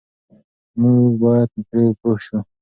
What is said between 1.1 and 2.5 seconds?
بايد پرې پوه شو.